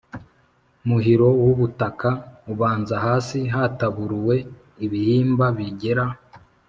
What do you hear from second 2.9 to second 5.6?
hasi hataburuwe ibihimba